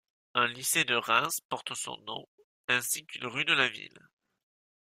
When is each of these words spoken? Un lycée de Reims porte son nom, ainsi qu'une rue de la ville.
Un 0.33 0.47
lycée 0.47 0.83
de 0.83 0.95
Reims 0.95 1.41
porte 1.47 1.75
son 1.75 1.95
nom, 2.07 2.25
ainsi 2.67 3.05
qu'une 3.05 3.27
rue 3.27 3.45
de 3.45 3.53
la 3.53 3.67
ville. 3.69 4.09